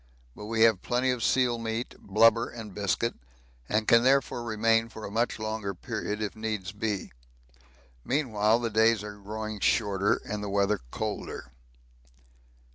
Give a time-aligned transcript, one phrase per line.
[0.35, 3.13] But we have plenty of seal meat, blubber and biscuit,
[3.69, 7.11] and can therefore remain for a much longer period if needs be.
[8.03, 11.51] Meanwhile the days are growing shorter and the weather colder.